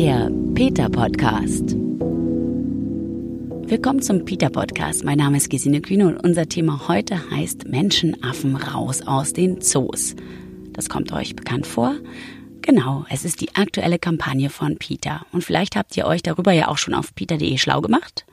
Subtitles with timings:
[0.00, 1.74] Der Peter Podcast.
[3.66, 5.02] Willkommen zum Peter Podcast.
[5.02, 10.14] Mein Name ist Gesine Kühne und unser Thema heute heißt Menschenaffen raus aus den Zoos.
[10.72, 11.96] Das kommt euch bekannt vor?
[12.62, 15.26] Genau, es ist die aktuelle Kampagne von Peter.
[15.32, 18.24] Und vielleicht habt ihr euch darüber ja auch schon auf peter.de schlau gemacht.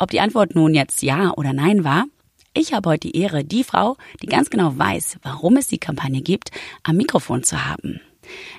[0.00, 2.06] Ob die Antwort nun jetzt ja oder nein war,
[2.52, 6.20] ich habe heute die Ehre, die Frau, die ganz genau weiß, warum es die Kampagne
[6.20, 6.50] gibt,
[6.82, 8.00] am Mikrofon zu haben.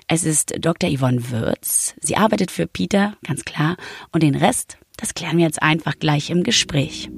[0.07, 0.89] Es ist Dr.
[0.89, 1.95] Yvonne Würz.
[1.99, 3.77] Sie arbeitet für Peter, ganz klar.
[4.11, 7.09] Und den Rest, das klären wir jetzt einfach gleich im Gespräch.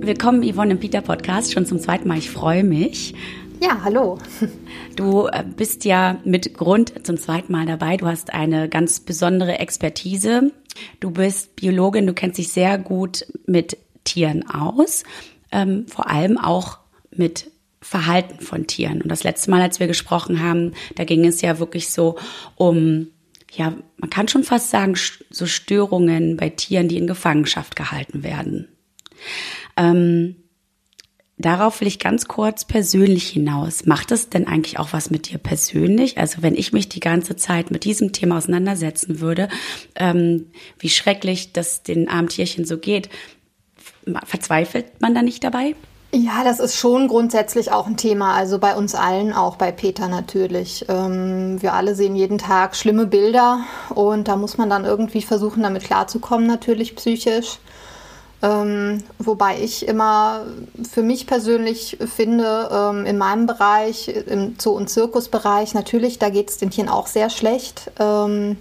[0.00, 2.18] Willkommen, Yvonne, im Peter Podcast, schon zum zweiten Mal.
[2.18, 3.14] Ich freue mich.
[3.60, 4.18] Ja, hallo.
[4.96, 7.96] Du äh, bist ja mit Grund zum zweiten Mal dabei.
[7.96, 10.52] Du hast eine ganz besondere Expertise.
[11.00, 15.04] Du bist Biologin, du kennst dich sehr gut mit Tieren aus
[15.52, 16.78] ähm, vor allem auch
[17.10, 19.02] mit Verhalten von Tieren.
[19.02, 22.18] Und das letzte Mal, als wir gesprochen haben, da ging es ja wirklich so
[22.56, 23.08] um,
[23.52, 24.94] ja, man kann schon fast sagen,
[25.30, 28.68] so Störungen bei Tieren, die in Gefangenschaft gehalten werden.
[29.76, 30.36] Ähm,
[31.38, 33.86] darauf will ich ganz kurz persönlich hinaus.
[33.86, 36.18] Macht es denn eigentlich auch was mit dir persönlich?
[36.18, 39.48] Also wenn ich mich die ganze Zeit mit diesem Thema auseinandersetzen würde,
[39.94, 40.46] ähm,
[40.78, 43.08] wie schrecklich das den armen Tierchen so geht,
[44.24, 45.74] Verzweifelt man da nicht dabei?
[46.10, 48.34] Ja, das ist schon grundsätzlich auch ein Thema.
[48.34, 50.86] Also bei uns allen, auch bei Peter natürlich.
[50.88, 53.60] Ähm, wir alle sehen jeden Tag schlimme Bilder
[53.94, 57.58] und da muss man dann irgendwie versuchen, damit klarzukommen, natürlich psychisch.
[58.40, 60.46] Ähm, wobei ich immer
[60.90, 66.48] für mich persönlich finde, ähm, in meinem Bereich, im Zoo- und Zirkusbereich, natürlich, da geht
[66.48, 67.90] es den Tieren auch sehr schlecht.
[67.98, 68.56] Ähm,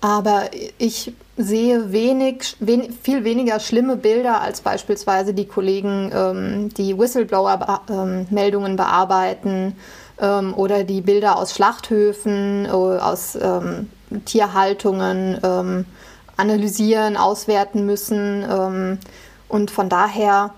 [0.00, 6.98] aber ich sehe wenig, wen, viel weniger schlimme Bilder als beispielsweise die Kollegen, ähm, die
[6.98, 9.76] Whistleblower-Meldungen ähm, bearbeiten
[10.20, 13.90] ähm, oder die Bilder aus Schlachthöfen, äh, aus ähm,
[14.24, 15.84] Tierhaltungen ähm,
[16.36, 18.44] analysieren, auswerten müssen.
[18.50, 18.98] Ähm,
[19.48, 20.54] und von daher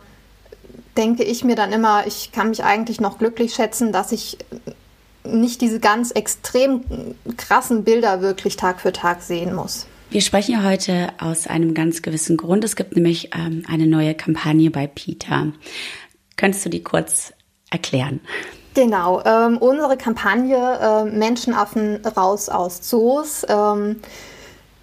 [0.97, 4.39] denke ich mir dann immer, ich kann mich eigentlich noch glücklich schätzen, dass ich
[5.25, 6.83] nicht diese ganz extrem
[7.37, 9.87] krassen Bilder wirklich Tag für Tag sehen muss.
[10.11, 12.65] Wir sprechen ja heute aus einem ganz gewissen Grund.
[12.65, 15.53] Es gibt nämlich ähm, eine neue Kampagne bei Peter.
[16.37, 17.33] Könntest du die kurz
[17.71, 18.21] erklären?
[18.75, 23.47] Genau, ähm, unsere Kampagne äh, Menschenaffen raus aus Zoos.
[23.49, 24.01] Ähm,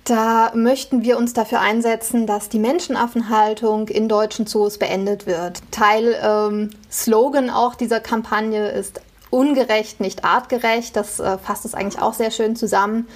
[0.03, 5.61] da möchten wir uns dafür einsetzen, dass die Menschenaffenhaltung in deutschen Zoos beendet wird.
[5.69, 10.95] Teil ähm, Slogan auch dieser Kampagne ist ungerecht, nicht artgerecht.
[10.95, 13.07] Das äh, fasst es eigentlich auch sehr schön zusammen.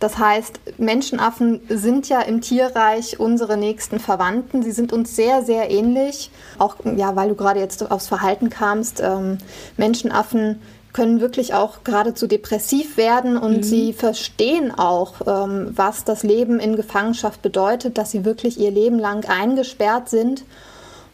[0.00, 4.62] Das heißt, Menschenaffen sind ja im Tierreich unsere nächsten Verwandten.
[4.62, 6.30] Sie sind uns sehr, sehr ähnlich.
[6.58, 9.00] Auch, ja, weil du gerade jetzt aufs Verhalten kamst.
[9.00, 9.36] Ähm,
[9.76, 13.62] Menschenaffen können wirklich auch geradezu depressiv werden und mhm.
[13.62, 18.98] sie verstehen auch, ähm, was das Leben in Gefangenschaft bedeutet, dass sie wirklich ihr Leben
[18.98, 20.44] lang eingesperrt sind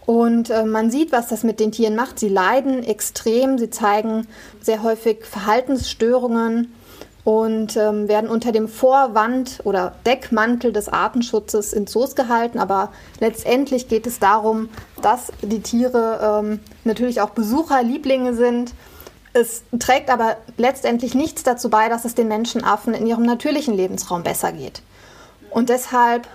[0.07, 2.21] und äh, man sieht, was das mit den Tieren macht.
[2.21, 4.29] Sie leiden extrem, sie zeigen
[4.63, 6.73] sehr häufig Verhaltensstörungen
[7.25, 12.61] und ähm, werden unter dem Vorwand oder Deckmantel des Artenschutzes in Zoos gehalten.
[12.61, 14.69] Aber letztendlich geht es darum,
[15.03, 18.75] dass die Tiere ähm, natürlich auch Besucherlieblinge sind.
[19.33, 24.23] Es trägt aber letztendlich nichts dazu bei, dass es den Menschenaffen in ihrem natürlichen Lebensraum
[24.23, 24.83] besser geht.
[25.51, 26.29] Und deshalb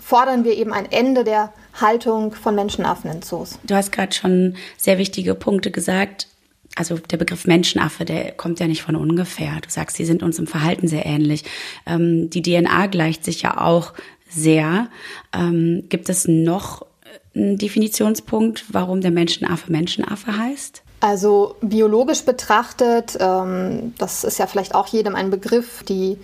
[0.00, 3.58] fordern wir eben ein Ende der Haltung von Menschenaffen in Zoos.
[3.64, 6.28] Du hast gerade schon sehr wichtige Punkte gesagt.
[6.76, 9.58] Also der Begriff Menschenaffe, der kommt ja nicht von ungefähr.
[9.60, 11.44] Du sagst, sie sind uns im Verhalten sehr ähnlich.
[11.86, 13.94] Ähm, die DNA gleicht sich ja auch
[14.28, 14.88] sehr.
[15.32, 16.86] Ähm, gibt es noch
[17.34, 20.82] einen Definitionspunkt, warum der Menschenaffe Menschenaffe heißt?
[21.00, 26.18] Also biologisch betrachtet, ähm, das ist ja vielleicht auch jedem ein Begriff, die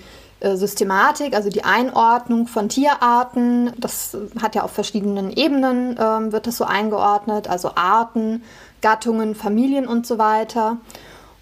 [0.56, 3.72] Systematik, also die Einordnung von Tierarten.
[3.78, 8.43] Das hat ja auf verschiedenen Ebenen, ähm, wird das so eingeordnet, also Arten,
[8.81, 10.79] Gattungen, Familien und so weiter.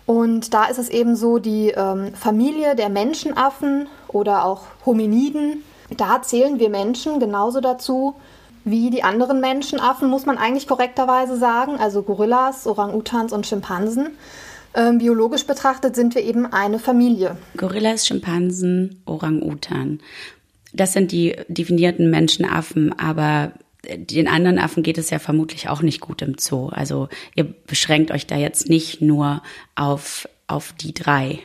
[0.06, 5.62] Und da ist es eben so, die ähm, Familie der Menschenaffen oder auch Hominiden,
[5.96, 8.14] da zählen wir Menschen genauso dazu
[8.64, 14.16] wie die anderen Menschenaffen, muss man eigentlich korrekterweise sagen, also Gorillas, Orang-Utans und Schimpansen.
[14.74, 17.36] Ähm, biologisch betrachtet sind wir eben eine Familie.
[17.56, 20.00] Gorillas, Schimpansen, Orang-Utan.
[20.72, 23.52] Das sind die definierten Menschenaffen, aber
[23.84, 26.68] den anderen Affen geht es ja vermutlich auch nicht gut im Zoo.
[26.68, 29.42] Also ihr beschränkt euch da jetzt nicht nur
[29.74, 31.40] auf, auf die drei.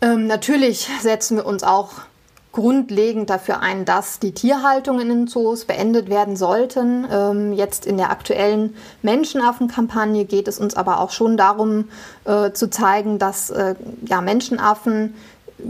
[0.00, 1.92] Ähm, natürlich setzen wir uns auch
[2.52, 7.06] grundlegend dafür ein, dass die Tierhaltung in den Zoos beendet werden sollten.
[7.10, 11.88] Ähm, jetzt in der aktuellen Menschenaffenkampagne geht es uns aber auch schon darum
[12.24, 13.76] äh, zu zeigen, dass äh,
[14.06, 15.14] ja, Menschenaffen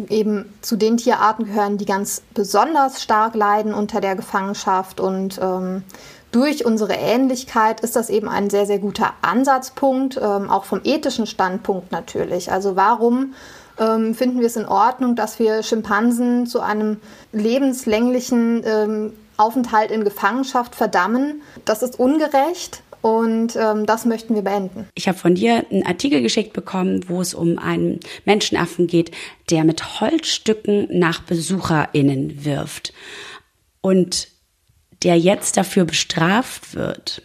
[0.09, 5.83] eben zu den Tierarten gehören, die ganz besonders stark leiden unter der Gefangenschaft und ähm,
[6.33, 11.27] durch unsere Ähnlichkeit ist das eben ein sehr, sehr guter Ansatzpunkt, ähm, auch vom ethischen
[11.27, 12.53] Standpunkt natürlich.
[12.53, 13.35] Also warum
[13.81, 16.99] ähm, finden wir es in Ordnung, dass wir Schimpansen zu einem
[17.33, 21.43] lebenslänglichen ähm, Aufenthalt in Gefangenschaft verdammen.
[21.65, 22.83] Das ist ungerecht.
[23.03, 24.87] Und ähm, das möchten wir beenden.
[24.95, 29.11] Ich habe von dir einen Artikel geschickt bekommen, wo es um einen Menschenaffen geht,
[29.49, 32.93] der mit Holzstücken nach BesucherInnen wirft
[33.81, 34.29] und
[35.03, 37.23] der jetzt dafür bestraft wird.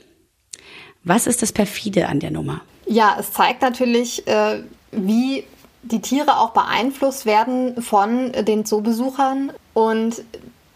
[1.03, 2.61] Was ist das perfide an der Nummer?
[2.87, 5.43] Ja, es zeigt natürlich, äh, wie
[5.85, 10.23] die Tiere auch beeinflusst werden von den Zoobesuchern und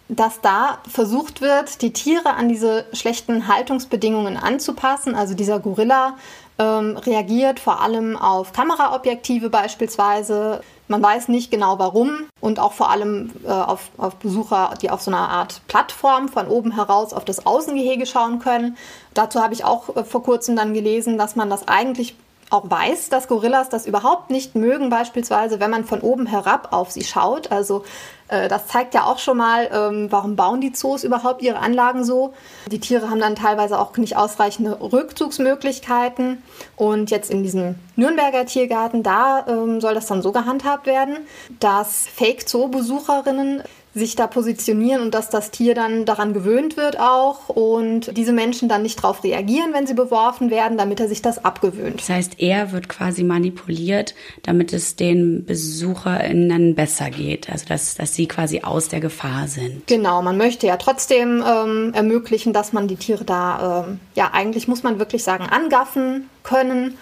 [0.07, 5.13] dass da versucht wird, die Tiere an diese schlechten Haltungsbedingungen anzupassen.
[5.13, 6.15] Also dieser Gorilla
[6.57, 10.61] ähm, reagiert vor allem auf Kameraobjektive beispielsweise.
[10.88, 15.01] Man weiß nicht genau warum und auch vor allem äh, auf, auf Besucher, die auf
[15.01, 18.77] so einer Art Plattform von oben heraus auf das Außengehege schauen können.
[19.13, 22.15] Dazu habe ich auch äh, vor kurzem dann gelesen, dass man das eigentlich
[22.49, 26.91] auch weiß, dass Gorillas das überhaupt nicht mögen, beispielsweise wenn man von oben herab auf
[26.91, 27.51] sie schaut.
[27.51, 27.83] Also
[28.29, 32.03] äh, das zeigt ja auch schon mal, ähm, warum bauen die Zoos überhaupt ihre Anlagen
[32.03, 32.33] so.
[32.67, 36.41] Die Tiere haben dann teilweise auch nicht ausreichende Rückzugsmöglichkeiten.
[36.75, 41.17] Und jetzt in diesem Nürnberger Tiergarten, da ähm, soll das dann so gehandhabt werden,
[41.59, 43.63] dass Fake-Zoo-Besucherinnen
[43.99, 48.67] sich da positionieren und dass das Tier dann daran gewöhnt wird auch und diese Menschen
[48.67, 51.99] dann nicht darauf reagieren, wenn sie beworfen werden, damit er sich das abgewöhnt.
[51.99, 58.15] Das heißt, er wird quasi manipuliert, damit es den BesucherInnen besser geht, also dass, dass
[58.15, 59.85] sie quasi aus der Gefahr sind.
[59.85, 64.67] Genau, man möchte ja trotzdem ähm, ermöglichen, dass man die Tiere da, ähm, ja eigentlich
[64.67, 66.97] muss man wirklich sagen, angaffen können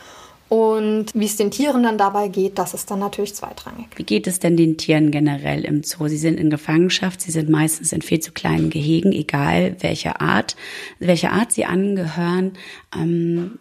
[0.50, 3.88] und wie es den Tieren dann dabei geht, das ist dann natürlich zweitrangig.
[3.96, 6.08] Wie geht es denn den Tieren generell im Zoo?
[6.08, 10.56] Sie sind in Gefangenschaft, sie sind meistens in viel zu kleinen Gehegen, egal welcher Art,
[11.00, 12.54] welcher Art sie angehören.
[12.96, 13.60] Ähm,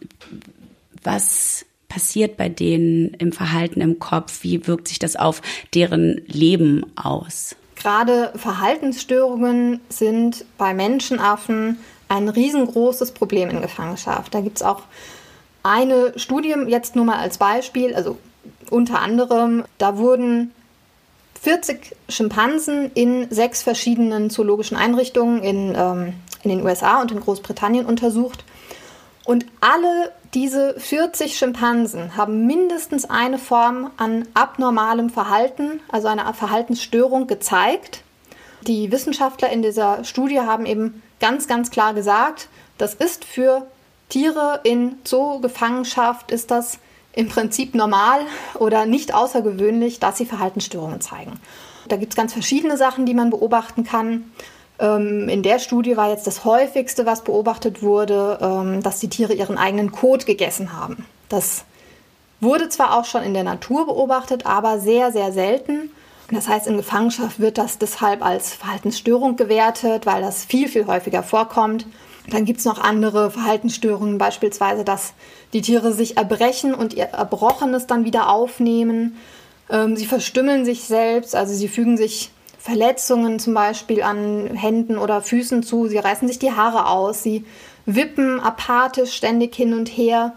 [1.03, 4.43] was passiert bei denen im Verhalten im Kopf?
[4.43, 5.43] Wie wirkt sich das auf
[5.75, 7.57] deren Leben aus?
[7.75, 11.79] Gerade Verhaltensstörungen sind bei Menschenaffen
[12.09, 14.35] ein riesengroßes Problem in Gefangenschaft.
[14.35, 14.83] Da gibt es auch
[15.67, 18.19] eine Studie jetzt nur mal als Beispiel, also
[18.71, 20.53] unter anderem, da wurden
[21.43, 27.87] 40 Schimpansen in sechs verschiedenen zoologischen Einrichtungen in, ähm, in den USA und in Großbritannien
[27.87, 28.45] untersucht.
[29.25, 37.27] Und alle diese 40 Schimpansen haben mindestens eine Form an abnormalem Verhalten, also einer Verhaltensstörung
[37.27, 38.03] gezeigt.
[38.67, 42.49] Die Wissenschaftler in dieser Studie haben eben ganz, ganz klar gesagt,
[42.79, 43.67] das ist für
[44.09, 46.79] Tiere in Zoogefangenschaft ist das
[47.13, 48.21] im Prinzip normal
[48.55, 51.41] oder nicht außergewöhnlich, dass sie Verhaltensstörungen zeigen.
[51.89, 54.31] Da gibt es ganz verschiedene Sachen, die man beobachten kann.
[54.79, 59.33] Ähm, in der Studie war jetzt das häufigste, was beobachtet wurde, ähm, dass die Tiere
[59.33, 61.07] ihren eigenen Kot gegessen haben.
[61.29, 61.65] Das
[62.41, 65.91] wurde zwar auch schon in der Natur beobachtet, aber sehr, sehr selten.
[66.31, 71.23] Das heißt, in Gefangenschaft wird das deshalb als Verhaltensstörung gewertet, weil das viel, viel häufiger
[71.23, 71.87] vorkommt.
[72.31, 75.15] Dann gibt es noch andere Verhaltensstörungen, beispielsweise, dass
[75.53, 79.17] die Tiere sich erbrechen und ihr Erbrochenes dann wieder aufnehmen.
[79.71, 85.23] Ähm, sie verstümmeln sich selbst, also sie fügen sich Verletzungen zum Beispiel an Händen oder
[85.23, 87.45] Füßen zu, sie reißen sich die Haare aus, sie
[87.85, 90.33] wippen apathisch ständig hin und her.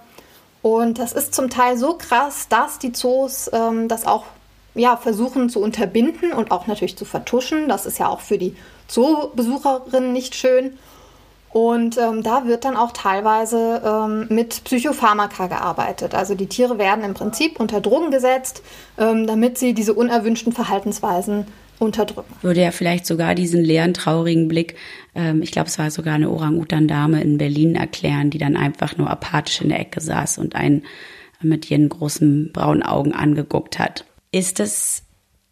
[0.62, 4.26] Und das ist zum Teil so krass, dass die Zoos ähm, das auch
[4.76, 7.68] ja, versuchen zu unterbinden und auch natürlich zu vertuschen.
[7.68, 8.56] Das ist ja auch für die
[8.88, 10.78] Zoobesucherinnen nicht schön.
[11.52, 16.14] Und ähm, da wird dann auch teilweise ähm, mit Psychopharmaka gearbeitet.
[16.14, 18.62] Also die Tiere werden im Prinzip unter Drogen gesetzt,
[19.00, 21.48] ähm, damit sie diese unerwünschten Verhaltensweisen
[21.80, 22.34] unterdrücken.
[22.42, 24.76] Würde ja vielleicht sogar diesen leeren, traurigen Blick,
[25.16, 29.10] ähm, ich glaube, es war sogar eine Orang-Utan-Dame in Berlin erklären, die dann einfach nur
[29.10, 30.84] apathisch in der Ecke saß und einen
[31.42, 34.06] mit ihren großen braunen Augen angeguckt hat.
[34.32, 35.04] Ist das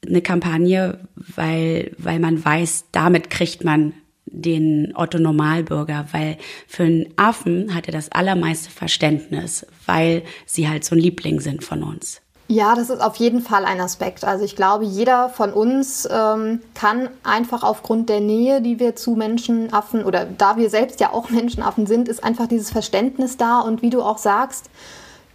[0.06, 3.94] eine Kampagne, weil, weil man weiß, damit kriegt man
[4.28, 10.86] den Otto Normalbürger, weil für einen Affen hat er das allermeiste Verständnis, weil sie halt
[10.86, 12.22] so ein Liebling sind von uns.
[12.50, 14.24] Ja, das ist auf jeden Fall ein Aspekt.
[14.24, 19.12] Also ich glaube, jeder von uns ähm, kann einfach aufgrund der Nähe, die wir zu
[19.12, 23.60] Menschenaffen oder da wir selbst ja auch Menschenaffen sind, ist einfach dieses Verständnis da.
[23.60, 24.70] Und wie du auch sagst,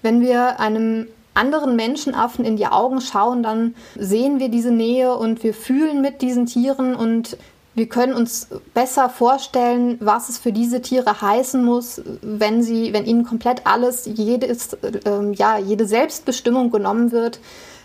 [0.00, 5.42] wenn wir einem anderen Menschenaffen in die Augen schauen, dann sehen wir diese Nähe und
[5.44, 7.36] wir fühlen mit diesen Tieren und
[7.74, 13.06] wir können uns besser vorstellen, was es für diese Tiere heißen muss, wenn sie, wenn
[13.06, 17.40] ihnen komplett alles, jedes, äh, ja, jede Selbstbestimmung genommen wird,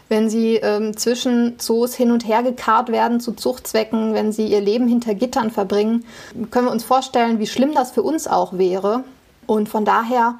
[0.09, 4.61] wenn sie ähm, zwischen Zoos hin und her gekarrt werden zu Zuchtzwecken, wenn sie ihr
[4.61, 6.05] Leben hinter Gittern verbringen,
[6.51, 9.03] können wir uns vorstellen, wie schlimm das für uns auch wäre.
[9.45, 10.35] Und von daher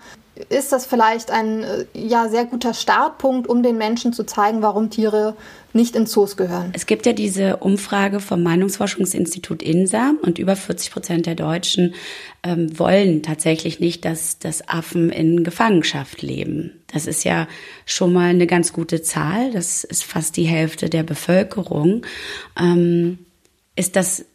[0.50, 4.90] ist das vielleicht ein äh, ja, sehr guter Startpunkt, um den Menschen zu zeigen, warum
[4.90, 5.36] Tiere
[5.74, 6.72] nicht in Zoos gehören.
[6.74, 11.94] Es gibt ja diese Umfrage vom Meinungsforschungsinstitut INSA und über 40 Prozent der Deutschen
[12.44, 16.72] ähm, wollen tatsächlich nicht, dass, dass Affen in Gefangenschaft leben.
[16.92, 17.48] Das ist ja
[17.86, 19.52] schon mal eine ganz gute Zahl.
[19.52, 22.06] Das ist fast die Hälfte der Bevölkerung.
[22.60, 23.20] Ähm,
[23.76, 24.26] ist das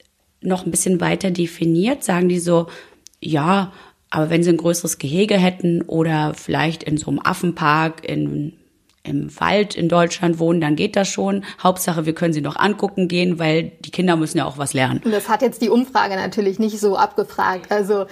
[0.40, 2.04] noch ein bisschen weiter definiert?
[2.04, 2.68] Sagen die so,
[3.20, 3.72] ja,
[4.12, 8.52] aber wenn sie ein größeres Gehege hätten oder vielleicht in so einem Affenpark in,
[9.04, 11.44] im Wald in Deutschland wohnen, dann geht das schon.
[11.62, 15.00] Hauptsache, wir können sie noch angucken gehen, weil die Kinder müssen ja auch was lernen.
[15.10, 17.72] Das hat jetzt die Umfrage natürlich nicht so abgefragt.
[17.72, 18.04] Also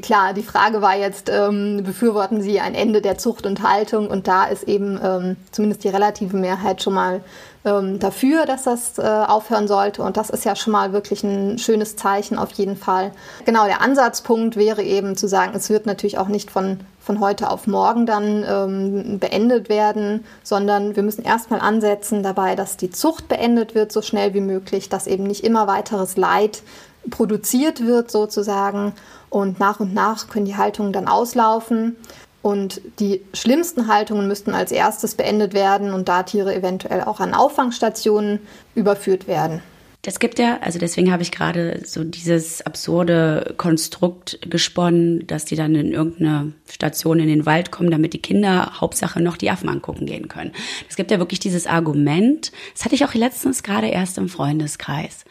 [0.00, 4.06] klar, die Frage war jetzt, ähm, befürworten Sie ein Ende der Zucht und Haltung?
[4.06, 7.20] Und da ist eben ähm, zumindest die relative Mehrheit schon mal
[7.64, 10.02] ähm, dafür, dass das äh, aufhören sollte.
[10.02, 13.12] Und das ist ja schon mal wirklich ein schönes Zeichen auf jeden Fall.
[13.44, 17.50] Genau, der Ansatzpunkt wäre eben zu sagen, es wird natürlich auch nicht von, von heute
[17.50, 23.28] auf morgen dann ähm, beendet werden, sondern wir müssen erstmal ansetzen dabei, dass die Zucht
[23.28, 26.62] beendet wird, so schnell wie möglich, dass eben nicht immer weiteres Leid
[27.10, 28.92] produziert wird sozusagen.
[29.30, 31.96] Und nach und nach können die Haltungen dann auslaufen.
[32.40, 37.34] Und die schlimmsten Haltungen müssten als erstes beendet werden und da Tiere eventuell auch an
[37.34, 38.38] Auffangstationen
[38.74, 39.60] überführt werden.
[40.06, 45.56] Es gibt ja, also deswegen habe ich gerade so dieses absurde Konstrukt gesponnen, dass die
[45.56, 49.68] dann in irgendeine Station in den Wald kommen, damit die Kinder Hauptsache noch die Affen
[49.68, 50.52] angucken gehen können.
[50.88, 55.24] Es gibt ja wirklich dieses Argument, das hatte ich auch letztens gerade erst im Freundeskreis.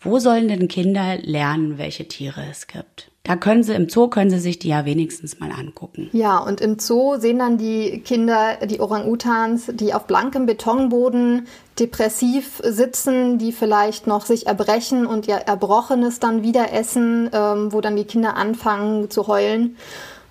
[0.00, 3.10] Wo sollen denn Kinder lernen, welche Tiere es gibt?
[3.26, 6.08] Da können sie im Zoo können sie sich die ja wenigstens mal angucken.
[6.12, 11.48] Ja, und im Zoo sehen dann die Kinder die Orang-Utans, die auf blankem Betonboden
[11.80, 17.80] depressiv sitzen, die vielleicht noch sich erbrechen und ihr Erbrochenes dann wieder essen, ähm, wo
[17.80, 19.76] dann die Kinder anfangen zu heulen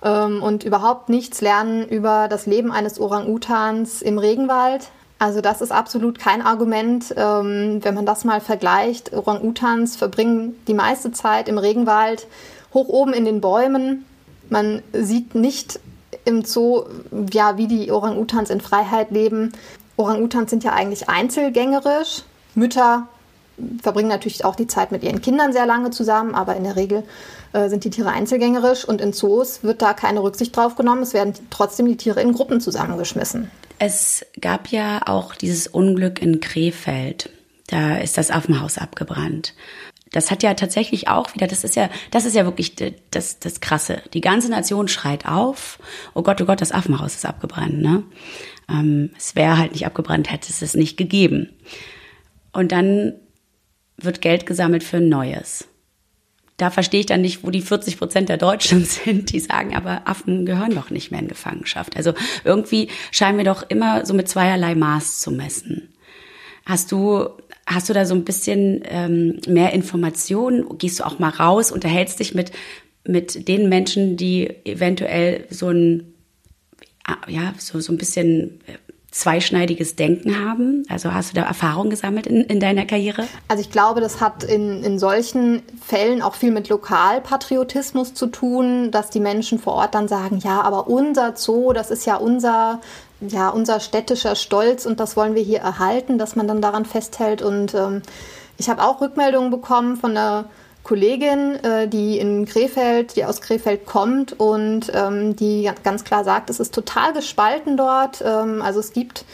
[0.02, 4.88] ähm, und überhaupt nichts lernen über das Leben eines Orang-Utans im Regenwald.
[5.18, 9.12] Also das ist absolut kein Argument, ähm, wenn man das mal vergleicht.
[9.12, 12.26] Orang-Utans verbringen die meiste Zeit im Regenwald
[12.76, 14.04] hoch oben in den Bäumen.
[14.50, 15.80] Man sieht nicht
[16.24, 16.84] im Zoo,
[17.32, 19.52] ja, wie die Orang-Utans in Freiheit leben.
[19.96, 22.22] Orang-Utans sind ja eigentlich einzelgängerisch.
[22.54, 23.08] Mütter
[23.80, 27.04] verbringen natürlich auch die Zeit mit ihren Kindern sehr lange zusammen, aber in der Regel
[27.54, 31.02] äh, sind die Tiere einzelgängerisch und in Zoos wird da keine Rücksicht drauf genommen.
[31.02, 33.50] Es werden trotzdem die Tiere in Gruppen zusammengeschmissen.
[33.78, 37.30] Es gab ja auch dieses Unglück in Krefeld.
[37.68, 39.54] Da ist das Affenhaus abgebrannt
[40.16, 42.74] das hat ja tatsächlich auch wieder, das ist ja, das ist ja wirklich
[43.10, 44.00] das, das Krasse.
[44.14, 45.78] Die ganze Nation schreit auf,
[46.14, 48.02] oh Gott, oh Gott, das Affenhaus ist abgebrannt, ne?
[48.66, 51.50] Ähm, es wäre halt nicht abgebrannt, hätte es es nicht gegeben.
[52.54, 53.12] Und dann
[53.98, 55.68] wird Geld gesammelt für ein neues.
[56.56, 60.08] Da verstehe ich dann nicht, wo die 40 Prozent der Deutschen sind, die sagen, aber
[60.08, 61.94] Affen gehören doch nicht mehr in Gefangenschaft.
[61.94, 65.92] Also irgendwie scheinen wir doch immer so mit zweierlei Maß zu messen.
[66.64, 67.28] Hast du
[67.66, 70.78] Hast du da so ein bisschen ähm, mehr Informationen?
[70.78, 72.52] Gehst du auch mal raus, unterhältst dich mit,
[73.04, 76.14] mit den Menschen, die eventuell so ein,
[77.04, 78.78] ah, ja, so, so ein bisschen äh,
[79.10, 80.84] zweischneidiges Denken haben?
[80.88, 83.26] Also hast du da Erfahrung gesammelt in, in deiner Karriere?
[83.48, 88.90] Also ich glaube, das hat in, in solchen Fällen auch viel mit Lokalpatriotismus zu tun,
[88.90, 92.80] dass die Menschen vor Ort dann sagen, ja, aber unser Zoo, das ist ja unser
[93.20, 97.42] ja, unser städtischer Stolz und das wollen wir hier erhalten, dass man dann daran festhält.
[97.42, 98.02] Und ähm,
[98.58, 100.46] ich habe auch Rückmeldungen bekommen von einer
[100.82, 106.50] Kollegin, äh, die in Krefeld, die aus Krefeld kommt und ähm, die ganz klar sagt,
[106.50, 108.22] es ist total gespalten dort.
[108.24, 109.24] Ähm, also es gibt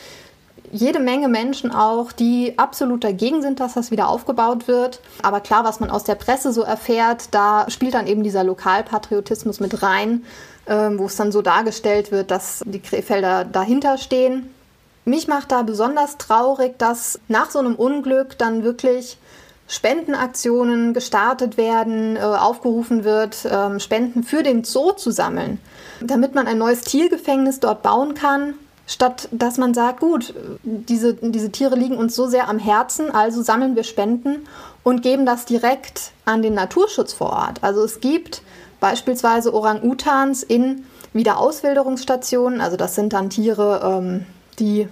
[0.72, 5.00] jede Menge Menschen auch, die absolut dagegen sind, dass das wieder aufgebaut wird.
[5.22, 9.60] Aber klar, was man aus der Presse so erfährt, da spielt dann eben dieser Lokalpatriotismus
[9.60, 10.24] mit rein
[10.66, 14.48] wo es dann so dargestellt wird, dass die Krefelder dahinter stehen.
[15.04, 19.18] Mich macht da besonders traurig, dass nach so einem Unglück dann wirklich
[19.72, 25.58] Spendenaktionen gestartet werden, äh, aufgerufen wird, ähm, Spenden für den Zoo zu sammeln,
[26.00, 28.54] damit man ein neues Tiergefängnis dort bauen kann,
[28.86, 33.42] statt dass man sagt, gut, diese, diese Tiere liegen uns so sehr am Herzen, also
[33.42, 34.46] sammeln wir Spenden
[34.82, 37.62] und geben das direkt an den Naturschutz vor Ort.
[37.62, 38.42] Also es gibt
[38.82, 42.60] beispielsweise Orang-Utans in Wiederauswilderungsstationen.
[42.60, 44.26] Also das sind dann Tiere, ähm,
[44.58, 44.88] die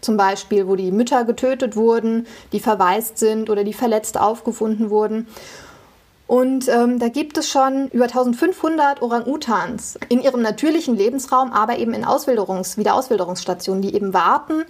[0.00, 5.28] zum Beispiel, wo die Mütter getötet wurden, die verwaist sind oder die verletzt aufgefunden wurden.
[6.26, 11.92] Und ähm, da gibt es schon über 1500 Orang-Utans in ihrem natürlichen Lebensraum, aber eben
[11.92, 14.64] in Auswilderungs-, Wiederauswilderungsstationen, die eben warten,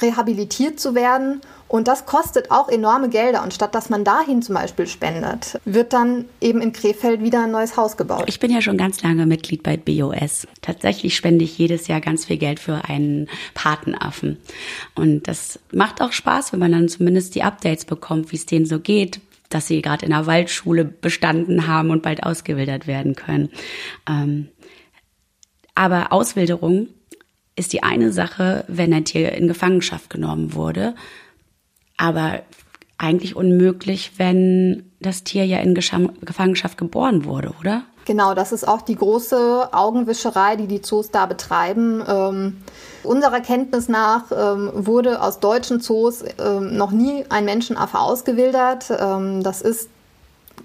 [0.00, 1.40] rehabilitiert zu werden.
[1.68, 3.44] Und das kostet auch enorme Gelder.
[3.44, 7.52] Und statt dass man dahin zum Beispiel spendet, wird dann eben in Krefeld wieder ein
[7.52, 8.24] neues Haus gebaut.
[8.26, 10.48] Ich bin ja schon ganz lange Mitglied bei BOS.
[10.62, 14.38] Tatsächlich spende ich jedes Jahr ganz viel Geld für einen Patenaffen.
[14.96, 18.66] Und das macht auch Spaß, wenn man dann zumindest die Updates bekommt, wie es denen
[18.66, 23.50] so geht, dass sie gerade in der Waldschule bestanden haben und bald ausgewildert werden können.
[24.08, 24.48] Ähm,
[25.74, 26.88] aber Auswilderung
[27.56, 30.94] ist die eine Sache, wenn ein Tier in Gefangenschaft genommen wurde,
[31.96, 32.42] aber
[32.98, 37.82] eigentlich unmöglich, wenn das Tier ja in Gefangenschaft geboren wurde, oder?
[38.04, 42.02] Genau, das ist auch die große Augenwischerei, die die Zoos da betreiben.
[42.06, 42.56] Ähm,
[43.04, 48.90] unserer Kenntnis nach ähm, wurde aus deutschen Zoos ähm, noch nie ein Menschenaffe ausgewildert.
[48.90, 49.88] Ähm, das ist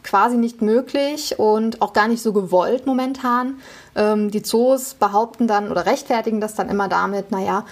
[0.05, 3.55] quasi nicht möglich und auch gar nicht so gewollt momentan.
[3.95, 7.65] Ähm, die Zoos behaupten dann oder rechtfertigen das dann immer damit, naja,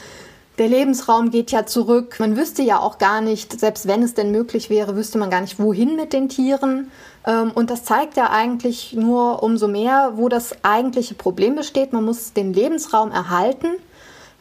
[0.60, 2.18] der Lebensraum geht ja zurück.
[2.20, 5.42] Man wüsste ja auch gar nicht, selbst wenn es denn möglich wäre, wüsste man gar
[5.42, 6.92] nicht, wohin mit den Tieren.
[7.26, 11.92] Ähm, und das zeigt ja eigentlich nur umso mehr, wo das eigentliche Problem besteht.
[11.92, 13.68] Man muss den Lebensraum erhalten.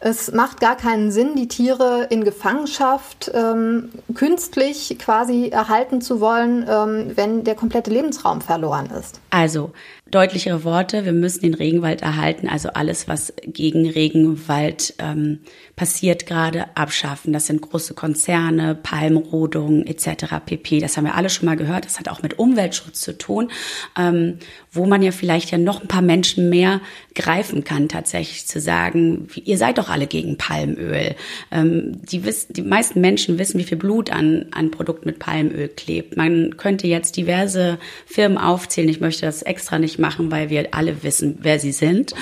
[0.05, 6.67] Es macht gar keinen Sinn, die Tiere in Gefangenschaft ähm, künstlich quasi erhalten zu wollen,
[6.69, 9.21] ähm, wenn der komplette Lebensraum verloren ist.
[9.31, 9.71] Also
[10.13, 15.41] deutlichere Worte, wir müssen den Regenwald erhalten, also alles, was gegen Regenwald ähm,
[15.75, 17.33] passiert gerade, abschaffen.
[17.33, 20.37] Das sind große Konzerne, Palmrodung etc.
[20.45, 20.81] pp.
[20.81, 21.87] Das haben wir alle schon mal gehört.
[21.87, 23.51] Das hat auch mit Umweltschutz zu tun,
[23.99, 24.39] ähm,
[24.71, 26.83] wo man ja vielleicht ja noch ein paar Menschen mehr
[27.15, 31.15] greifen kann, tatsächlich zu sagen, ihr seid doch alle gegen Palmöl.
[31.51, 35.69] Ähm, die, wissen, die meisten Menschen wissen, wie viel Blut an, an Produkt mit Palmöl
[35.69, 36.19] klebt.
[36.19, 38.91] Man könnte jetzt diverse Firmen aufzählen.
[38.91, 42.15] Ich möchte das extra nicht machen, weil wir alle wissen, wer sie sind.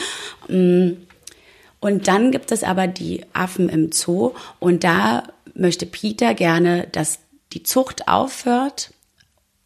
[0.46, 0.92] Mm.
[1.80, 5.22] Und dann gibt es aber die Affen im Zoo und da
[5.55, 7.20] möchte Peter gerne, dass
[7.55, 8.92] die Zucht aufhört,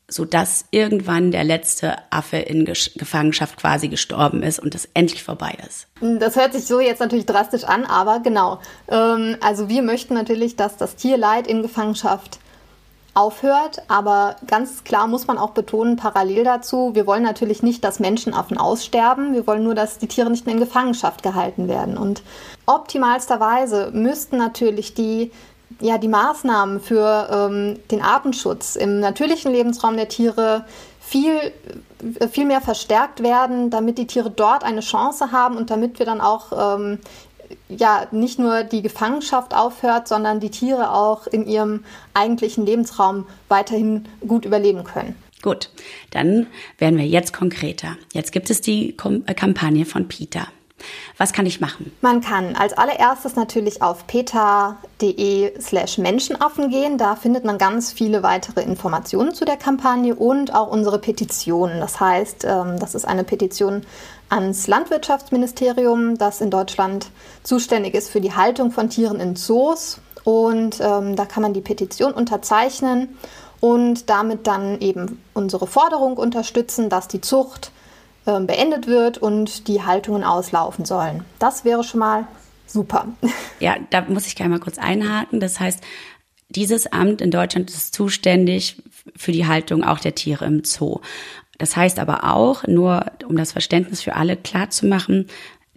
[0.09, 5.57] so dass irgendwann der letzte Affe in Gefangenschaft quasi gestorben ist und das endlich vorbei
[5.67, 5.89] ist.
[6.21, 8.61] Das hört sich so jetzt natürlich drastisch an, aber genau.
[8.89, 12.39] Ähm, also wir möchten natürlich, dass das Tierleid in Gefangenschaft
[13.15, 13.83] aufhört.
[13.89, 18.59] Aber ganz klar muss man auch betonen, parallel dazu, wir wollen natürlich nicht, dass Menschenaffen
[18.59, 19.33] aussterben.
[19.33, 21.97] Wir wollen nur, dass die Tiere nicht mehr in Gefangenschaft gehalten werden.
[21.97, 22.23] Und
[22.67, 25.31] optimalsterweise müssten natürlich die
[25.81, 30.65] ja, die Maßnahmen für ähm, den Artenschutz im natürlichen Lebensraum der Tiere
[31.01, 31.53] viel,
[32.31, 36.21] viel mehr verstärkt werden, damit die Tiere dort eine Chance haben und damit wir dann
[36.21, 36.99] auch ähm,
[37.69, 44.07] ja nicht nur die Gefangenschaft aufhört, sondern die Tiere auch in ihrem eigentlichen Lebensraum weiterhin
[44.27, 45.17] gut überleben können.
[45.43, 45.71] Gut,
[46.11, 46.47] dann
[46.79, 47.97] werden wir jetzt konkreter.
[48.13, 50.49] Jetzt gibt es die äh, Kampagne von Peter.
[51.17, 51.93] Was kann ich machen?
[52.01, 56.99] Man kann als allererstes natürlich auf peta.de slash Menschenaffen gehen.
[56.99, 61.79] Da findet man ganz viele weitere Informationen zu der Kampagne und auch unsere Petition.
[61.79, 63.83] Das heißt, ähm, das ist eine Petition
[64.29, 67.07] ans Landwirtschaftsministerium, das in Deutschland
[67.45, 70.01] zuständig ist für die Haltung von Tieren in Zoos.
[70.25, 73.17] Und ähm, da kann man die Petition unterzeichnen
[73.61, 77.71] und damit dann eben unsere Forderung unterstützen, dass die Zucht
[78.25, 81.25] beendet wird und die Haltungen auslaufen sollen.
[81.39, 82.27] Das wäre schon mal
[82.67, 83.07] super.
[83.61, 85.41] Ja, da muss ich gerne mal kurz einhaken.
[85.41, 85.81] Das heißt,
[86.51, 88.83] dieses Amt in Deutschland ist zuständig
[89.17, 91.01] für die Haltung auch der Tiere im Zoo.
[91.57, 95.29] Das heißt aber auch, nur um das Verständnis für alle klar zu machen,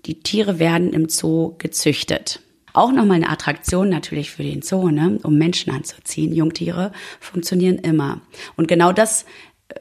[0.06, 2.42] die Tiere werden im Zoo gezüchtet.
[2.74, 5.20] Auch nochmal eine Attraktion natürlich für den Zoo, ne?
[5.24, 6.34] um Menschen anzuziehen.
[6.34, 8.22] Jungtiere funktionieren immer.
[8.56, 9.26] Und genau das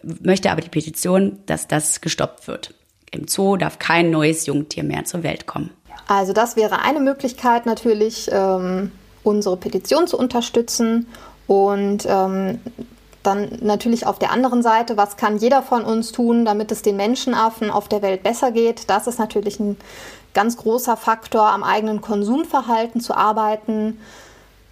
[0.02, 2.74] möchte aber die Petition, dass das gestoppt wird.
[3.10, 5.70] Im Zoo darf kein neues Jungtier mehr zur Welt kommen.
[6.08, 11.06] Also das wäre eine Möglichkeit natürlich, ähm, unsere Petition zu unterstützen.
[11.46, 12.60] Und ähm,
[13.22, 16.96] dann natürlich auf der anderen Seite, was kann jeder von uns tun, damit es den
[16.96, 18.88] Menschenaffen auf der Welt besser geht?
[18.88, 19.76] Das ist natürlich ein
[20.34, 23.98] ganz großer Faktor, am eigenen Konsumverhalten zu arbeiten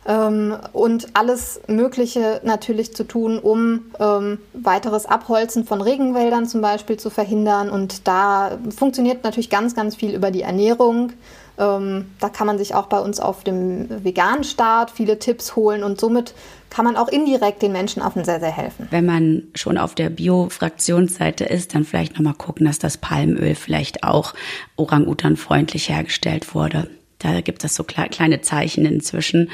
[0.06, 6.98] ähm, und alles Mögliche natürlich zu tun, um ähm, weiteres Abholzen von Regenwäldern zum Beispiel
[6.98, 7.70] zu verhindern.
[7.70, 11.12] Und da funktioniert natürlich ganz, ganz viel über die Ernährung.
[11.56, 15.84] Ähm, da kann man sich auch bei uns auf dem veganen Start viele Tipps holen
[15.84, 16.34] und somit
[16.68, 18.88] kann man auch indirekt den Menschenaffen sehr, sehr helfen.
[18.90, 24.02] Wenn man schon auf der Bio-Fraktionsseite ist, dann vielleicht nochmal gucken, dass das Palmöl vielleicht
[24.02, 24.34] auch
[24.76, 26.88] Orang-Utan-freundlich hergestellt wurde.
[27.24, 29.50] Da gibt es so kleine Zeichen inzwischen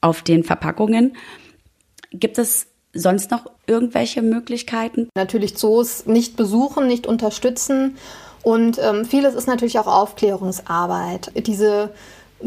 [0.00, 1.16] auf den Verpackungen.
[2.10, 5.08] Gibt es sonst noch irgendwelche Möglichkeiten?
[5.14, 7.96] Natürlich Zoos nicht besuchen, nicht unterstützen.
[8.42, 11.30] Und ähm, vieles ist natürlich auch Aufklärungsarbeit.
[11.46, 11.90] Diese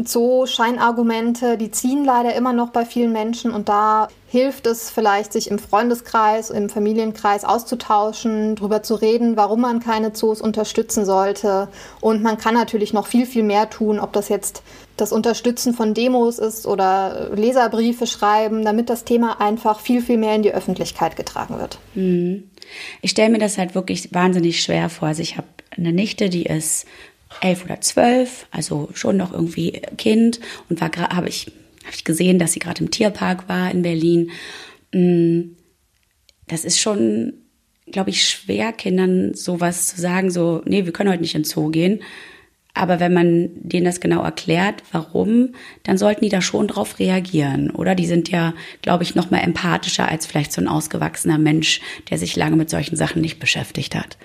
[0.04, 5.50] Zoo-Scheinargumente, die ziehen leider immer noch bei vielen Menschen und da hilft es vielleicht, sich
[5.50, 11.68] im Freundeskreis, im Familienkreis auszutauschen, darüber zu reden, warum man keine Zoos unterstützen sollte.
[12.00, 14.62] Und man kann natürlich noch viel, viel mehr tun, ob das jetzt
[14.96, 20.34] das Unterstützen von Demos ist oder Leserbriefe schreiben, damit das Thema einfach viel, viel mehr
[20.34, 21.78] in die Öffentlichkeit getragen wird.
[21.94, 22.50] Hm.
[23.02, 25.08] Ich stelle mir das halt wirklich wahnsinnig schwer vor.
[25.08, 26.86] Also ich habe eine Nichte, die ist
[27.40, 31.52] elf oder zwölf, also schon noch irgendwie Kind und war habe ich,
[31.84, 34.30] hab ich gesehen, dass sie gerade im Tierpark war in Berlin.
[34.92, 35.56] Mm,
[36.46, 37.34] das ist schon,
[37.86, 41.70] glaube ich, schwer, Kindern sowas zu sagen, so, nee, wir können heute nicht ins Zoo
[41.70, 42.00] gehen.
[42.76, 47.70] Aber wenn man denen das genau erklärt, warum, dann sollten die da schon drauf reagieren,
[47.70, 47.94] oder?
[47.94, 52.18] Die sind ja, glaube ich, noch mal empathischer als vielleicht so ein ausgewachsener Mensch, der
[52.18, 54.18] sich lange mit solchen Sachen nicht beschäftigt hat.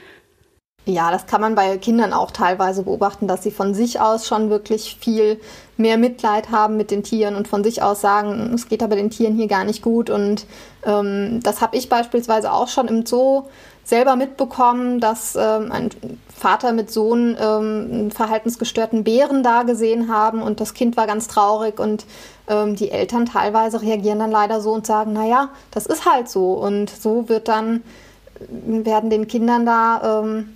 [0.85, 4.49] Ja, das kann man bei Kindern auch teilweise beobachten, dass sie von sich aus schon
[4.49, 5.39] wirklich viel
[5.77, 9.11] mehr Mitleid haben mit den Tieren und von sich aus sagen, es geht aber den
[9.11, 10.09] Tieren hier gar nicht gut.
[10.09, 10.47] Und
[10.83, 13.43] ähm, das habe ich beispielsweise auch schon im Zoo
[13.83, 15.89] selber mitbekommen, dass ähm, ein
[16.35, 21.27] Vater mit Sohn ähm, einen verhaltensgestörten Bären da gesehen haben und das Kind war ganz
[21.27, 22.05] traurig und
[22.47, 26.53] ähm, die Eltern teilweise reagieren dann leider so und sagen, naja, das ist halt so.
[26.53, 27.83] Und so wird dann,
[28.49, 30.55] werden den Kindern da ähm,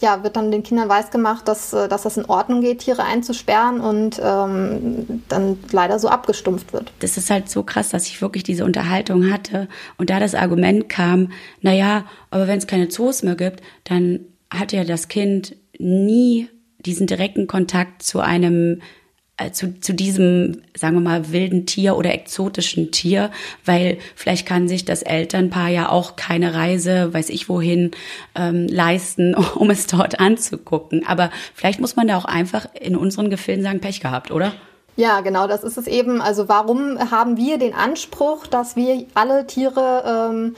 [0.00, 3.80] ja, wird dann den Kindern weisgemacht, dass, äh, dass das in Ordnung geht, Tiere einzusperren
[3.80, 6.92] und ähm, dann leider so abgestumpft wird.
[7.00, 10.88] Das ist halt so krass, dass ich wirklich diese Unterhaltung hatte und da das Argument
[10.88, 16.48] kam, naja, aber wenn es keine Zoos mehr gibt, dann hat ja das Kind nie
[16.78, 18.80] diesen direkten Kontakt zu einem
[19.52, 23.30] zu, zu diesem, sagen wir mal, wilden Tier oder exotischen Tier,
[23.64, 27.90] weil vielleicht kann sich das Elternpaar ja auch keine Reise, weiß ich wohin,
[28.34, 31.06] ähm, leisten, um es dort anzugucken.
[31.06, 34.52] Aber vielleicht muss man da auch einfach in unseren Gefilden sagen, Pech gehabt, oder?
[34.96, 36.22] Ja, genau, das ist es eben.
[36.22, 40.54] Also warum haben wir den Anspruch, dass wir alle Tiere ähm,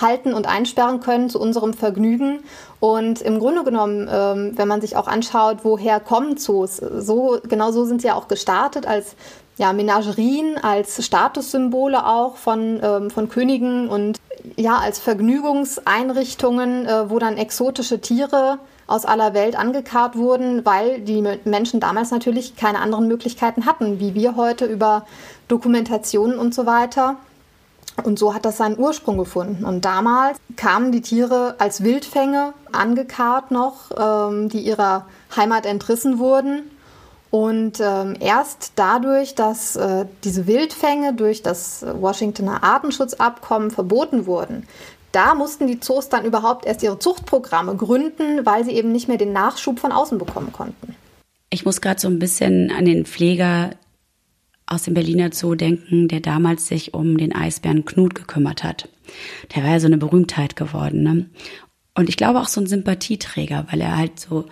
[0.00, 2.40] halten und einsperren können zu unserem Vergnügen.
[2.82, 7.70] Und im Grunde genommen, ähm, wenn man sich auch anschaut, woher kommen Zoos, so, genau
[7.70, 9.14] so sind sie ja auch gestartet als
[9.56, 14.18] ja, Menagerien, als Statussymbole auch von, ähm, von Königen und
[14.56, 21.22] ja, als Vergnügungseinrichtungen, äh, wo dann exotische Tiere aus aller Welt angekarrt wurden, weil die
[21.44, 25.06] Menschen damals natürlich keine anderen Möglichkeiten hatten, wie wir heute über
[25.46, 27.14] Dokumentationen und so weiter.
[28.02, 29.64] Und so hat das seinen Ursprung gefunden.
[29.64, 36.70] Und damals kamen die Tiere als Wildfänge angekarrt noch, ähm, die ihrer Heimat entrissen wurden.
[37.30, 44.66] Und ähm, erst dadurch, dass äh, diese Wildfänge durch das Washingtoner Artenschutzabkommen verboten wurden,
[45.12, 49.18] da mussten die Zoos dann überhaupt erst ihre Zuchtprogramme gründen, weil sie eben nicht mehr
[49.18, 50.94] den Nachschub von außen bekommen konnten.
[51.50, 53.70] Ich muss gerade so ein bisschen an den Pfleger
[54.72, 58.88] aus dem Berliner Zoo denken, der damals sich um den Eisbären Knut gekümmert hat.
[59.54, 61.02] Der war ja so eine Berühmtheit geworden.
[61.02, 61.26] Ne?
[61.94, 64.46] Und ich glaube auch so ein Sympathieträger, weil er halt so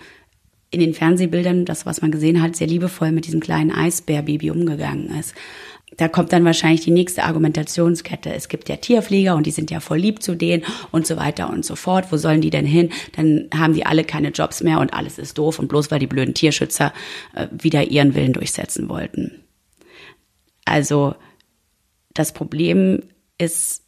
[0.69, 5.09] in den Fernsehbildern, das, was man gesehen hat, sehr liebevoll mit diesem kleinen Eisbärbaby umgegangen
[5.19, 5.33] ist.
[5.97, 8.33] Da kommt dann wahrscheinlich die nächste Argumentationskette.
[8.33, 11.49] Es gibt ja Tierpfleger und die sind ja voll lieb zu denen und so weiter
[11.49, 12.11] und so fort.
[12.11, 12.91] Wo sollen die denn hin?
[13.17, 16.07] Dann haben die alle keine Jobs mehr und alles ist doof und bloß weil die
[16.07, 16.93] blöden Tierschützer
[17.35, 19.41] äh, wieder ihren Willen durchsetzen wollten.
[20.71, 21.15] Also
[22.13, 23.03] das Problem
[23.37, 23.83] ist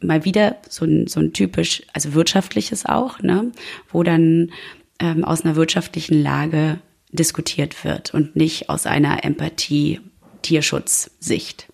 [0.00, 3.52] mal wieder so ein, so ein typisch, also wirtschaftliches auch, ne,
[3.90, 4.52] wo dann
[5.00, 10.00] ähm, aus einer wirtschaftlichen Lage diskutiert wird und nicht aus einer Empathie,
[10.42, 11.66] Tierschutzsicht.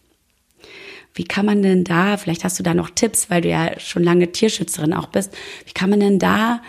[1.14, 4.03] Wie kann man denn da, vielleicht hast du da noch Tipps, weil du ja schon
[4.03, 5.33] lange Tierschützerin auch bist,
[5.66, 6.61] wie kann man denn da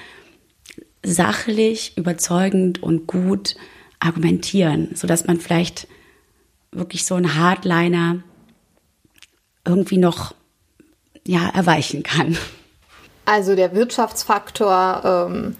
[1.03, 3.55] sachlich, überzeugend und gut
[3.99, 5.87] argumentieren, so dass man vielleicht
[6.77, 8.23] wirklich so ein Hardliner
[9.65, 10.33] irgendwie noch
[11.25, 12.37] ja erweichen kann.
[13.25, 15.55] Also der Wirtschaftsfaktor, ähm,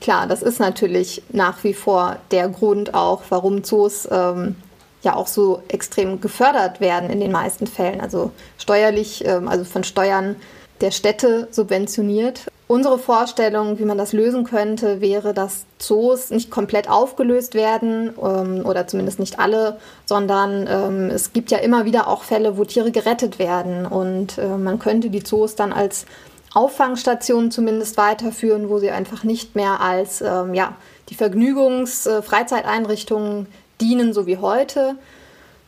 [0.00, 4.54] klar, das ist natürlich nach wie vor der Grund auch, warum Zoos ähm,
[5.02, 8.00] ja auch so extrem gefördert werden in den meisten Fällen.
[8.00, 10.36] Also steuerlich, ähm, also von Steuern
[10.80, 12.46] der Städte subventioniert.
[12.72, 18.64] Unsere Vorstellung, wie man das lösen könnte, wäre, dass Zoos nicht komplett aufgelöst werden ähm,
[18.64, 22.90] oder zumindest nicht alle, sondern ähm, es gibt ja immer wieder auch Fälle, wo Tiere
[22.90, 23.84] gerettet werden.
[23.84, 26.06] Und äh, man könnte die Zoos dann als
[26.54, 30.74] Auffangstationen zumindest weiterführen, wo sie einfach nicht mehr als ähm, ja,
[31.10, 33.48] die Vergnügungs-, äh, Freizeiteinrichtungen
[33.82, 34.96] dienen, so wie heute,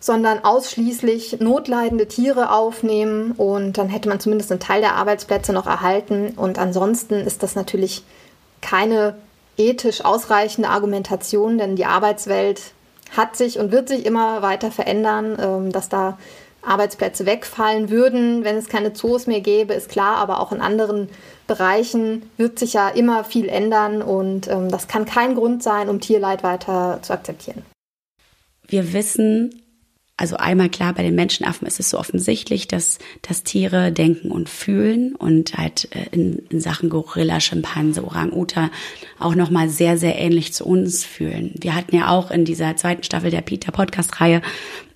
[0.05, 5.67] sondern ausschließlich notleidende Tiere aufnehmen und dann hätte man zumindest einen Teil der Arbeitsplätze noch
[5.67, 6.35] erhalten.
[6.37, 8.03] Und ansonsten ist das natürlich
[8.61, 9.17] keine
[9.57, 12.61] ethisch ausreichende Argumentation, denn die Arbeitswelt
[13.17, 16.19] hat sich und wird sich immer weiter verändern, ähm, dass da
[16.61, 21.09] Arbeitsplätze wegfallen würden, wenn es keine Zoos mehr gäbe, ist klar, aber auch in anderen
[21.47, 26.01] Bereichen wird sich ja immer viel ändern und ähm, das kann kein Grund sein, um
[26.01, 27.63] Tierleid weiter zu akzeptieren.
[28.67, 29.63] Wir wissen,
[30.17, 34.49] also einmal klar, bei den Menschenaffen ist es so offensichtlich, dass, dass Tiere denken und
[34.49, 38.71] fühlen und halt äh, in, in Sachen Gorilla, Schimpanse, Orang-Uta
[39.19, 41.53] auch nochmal sehr, sehr ähnlich zu uns fühlen.
[41.59, 44.41] Wir hatten ja auch in dieser zweiten Staffel der Peter Podcast-Reihe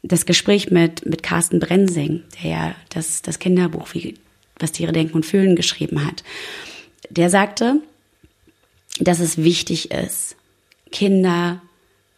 [0.04, 4.14] das Gespräch mit, mit Carsten Brensing, der ja das, das Kinderbuch, wie,
[4.60, 6.22] was Tiere denken und fühlen, geschrieben hat.
[7.10, 7.80] Der sagte,
[9.00, 10.36] dass es wichtig ist,
[10.92, 11.60] Kinder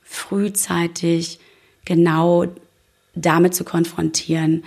[0.05, 1.39] frühzeitig
[1.87, 2.47] genau
[3.15, 4.65] damit zu konfrontieren,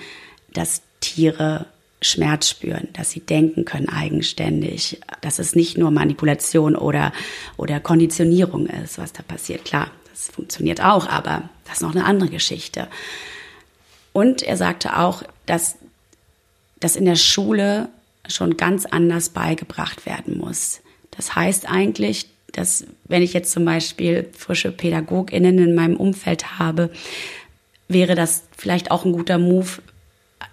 [0.54, 1.66] dass Tiere
[2.02, 7.14] Schmerz spüren, dass sie denken können eigenständig, dass es nicht nur Manipulation oder,
[7.58, 9.66] oder Konditionierung ist, was da passiert.
[9.66, 12.88] Klar, das funktioniert auch, aber das ist noch eine andere Geschichte.
[14.12, 15.76] Und er sagte auch, dass
[16.80, 17.90] das in der Schule
[18.28, 20.82] schon ganz anders beigebracht werden muss.
[21.12, 26.92] Das heißt eigentlich, dass wenn ich jetzt zum Beispiel frische PädagogInnen in meinem Umfeld habe,
[27.88, 29.70] wäre das vielleicht auch ein guter Move,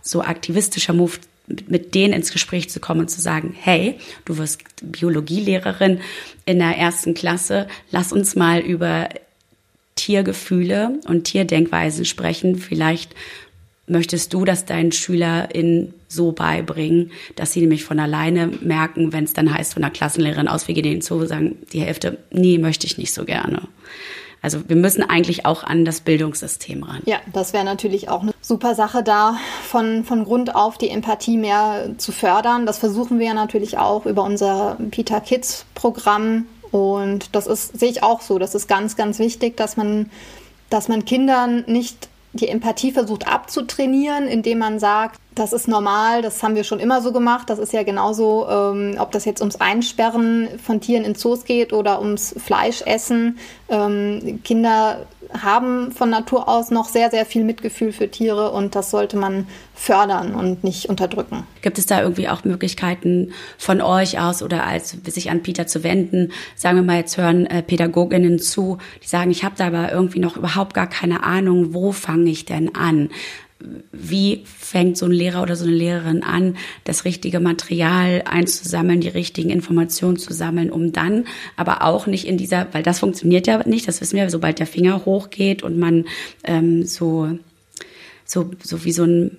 [0.03, 1.19] so aktivistischer Move,
[1.67, 6.01] mit denen ins Gespräch zu kommen und zu sagen, hey, du wirst Biologielehrerin
[6.45, 9.09] in der ersten Klasse, lass uns mal über
[9.97, 12.57] Tiergefühle und Tierdenkweisen sprechen.
[12.57, 13.15] Vielleicht
[13.87, 19.33] möchtest du das deinen SchülerInnen so beibringen, dass sie nämlich von alleine merken, wenn es
[19.33, 22.59] dann heißt von der Klassenlehrerin aus, wir gehen in den Zoo, sagen die Hälfte, nee,
[22.59, 23.69] möchte ich nicht so gerne.
[24.43, 27.03] Also wir müssen eigentlich auch an das Bildungssystem ran.
[27.05, 31.37] Ja, das wäre natürlich auch eine super Sache, da von, von Grund auf die Empathie
[31.37, 32.67] mehr zu fördern.
[32.67, 36.47] Das versuchen wir ja natürlich auch über unser Peter Kids Programm.
[36.71, 38.39] Und das ist, sehe ich auch so.
[38.39, 40.11] Das ist ganz, ganz wichtig, dass man,
[40.71, 46.43] dass man Kindern nicht die Empathie versucht abzutrainieren, indem man sagt, das ist normal, das
[46.43, 47.51] haben wir schon immer so gemacht.
[47.51, 51.73] Das ist ja genauso, ähm, ob das jetzt ums Einsperren von Tieren in Zoos geht
[51.73, 53.39] oder ums Fleischessen.
[53.69, 58.91] Ähm, Kinder haben von Natur aus noch sehr, sehr viel Mitgefühl für Tiere und das
[58.91, 61.45] sollte man fördern und nicht unterdrücken.
[61.63, 65.83] Gibt es da irgendwie auch Möglichkeiten von euch aus oder als sich an Peter zu
[65.83, 66.33] wenden?
[66.57, 70.21] Sagen wir mal, jetzt hören äh, Pädagoginnen zu, die sagen, ich habe da aber irgendwie
[70.21, 73.11] noch überhaupt gar keine Ahnung, wo fange ich denn an?
[73.93, 79.09] Wie fängt so ein Lehrer oder so eine Lehrerin an, das richtige Material einzusammeln, die
[79.09, 83.67] richtigen Informationen zu sammeln, um dann aber auch nicht in dieser, weil das funktioniert ja
[83.67, 86.07] nicht, das wissen wir, sobald der Finger hochgeht und man
[86.45, 87.39] ähm, so,
[88.25, 89.37] so, so wie so ein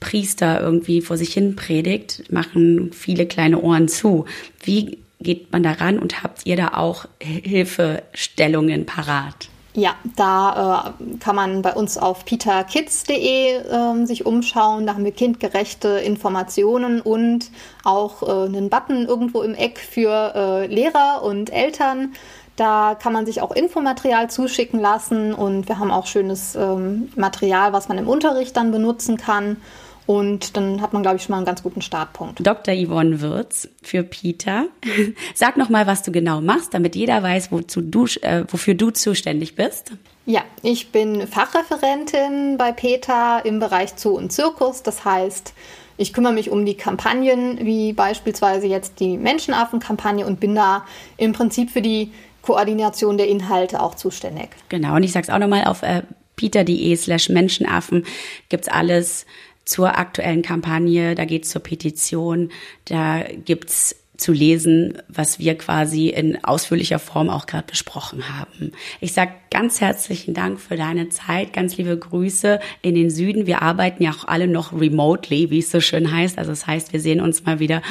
[0.00, 4.26] Priester irgendwie vor sich hin predigt, machen viele kleine Ohren zu.
[4.62, 9.48] Wie geht man daran und habt ihr da auch Hilfestellungen parat?
[9.76, 14.86] Ja, da äh, kann man bei uns auf peterkids.de äh, sich umschauen.
[14.86, 17.50] Da haben wir kindgerechte Informationen und
[17.84, 22.14] auch äh, einen Button irgendwo im Eck für äh, Lehrer und Eltern.
[22.56, 27.74] Da kann man sich auch Infomaterial zuschicken lassen und wir haben auch schönes ähm, Material,
[27.74, 29.58] was man im Unterricht dann benutzen kann.
[30.06, 32.46] Und dann hat man, glaube ich, schon mal einen ganz guten Startpunkt.
[32.46, 32.74] Dr.
[32.74, 34.66] Yvonne Würz für Peter.
[35.34, 38.90] Sag noch mal, was du genau machst, damit jeder weiß, wozu du, äh, wofür du
[38.90, 39.92] zuständig bist.
[40.24, 44.82] Ja, ich bin Fachreferentin bei Peter im Bereich Zoo und Zirkus.
[44.82, 45.54] Das heißt,
[45.96, 50.84] ich kümmere mich um die Kampagnen, wie beispielsweise jetzt die Menschenaffen-Kampagne und bin da
[51.16, 54.50] im Prinzip für die Koordination der Inhalte auch zuständig.
[54.68, 56.02] Genau, und ich sage es auch nochmal auf äh,
[56.36, 58.04] peter.de slash Menschenaffen
[58.48, 59.26] gibt's alles
[59.66, 62.50] zur aktuellen Kampagne, da geht's zur Petition,
[62.86, 68.72] da gibt's zu lesen, was wir quasi in ausführlicher Form auch gerade besprochen haben.
[69.00, 73.46] Ich sage ganz herzlichen Dank für deine Zeit, ganz liebe Grüße in den Süden.
[73.46, 76.38] Wir arbeiten ja auch alle noch remotely, wie es so schön heißt.
[76.38, 77.82] Also das heißt, wir sehen uns mal wieder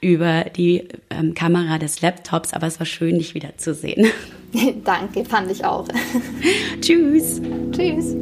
[0.00, 4.06] über die ähm, Kamera des Laptops, aber es war schön, dich wieder zu sehen.
[4.84, 5.86] Danke, fand ich auch.
[6.80, 7.42] Tschüss.
[7.72, 8.14] Tschüss.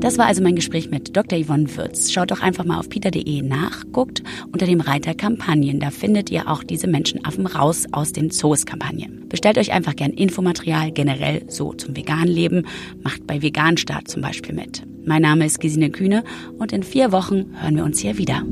[0.00, 1.38] Das war also mein Gespräch mit Dr.
[1.38, 2.12] Yvonne Würz.
[2.12, 5.80] Schaut doch einfach mal auf peter.de nach, guckt unter dem Reiter Kampagnen.
[5.80, 9.08] Da findet ihr auch diese Menschenaffen raus aus den Zoos-Kampagne.
[9.28, 12.66] Bestellt euch einfach gern Infomaterial generell so zum veganen Leben.
[13.02, 14.82] Macht bei Veganstart zum Beispiel mit.
[15.04, 16.24] Mein Name ist Gesine Kühne
[16.58, 18.42] und in vier Wochen hören wir uns hier wieder.